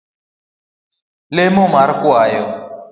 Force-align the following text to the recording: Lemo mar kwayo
Lemo 1.35 1.63
mar 1.73 1.89
kwayo 2.01 2.45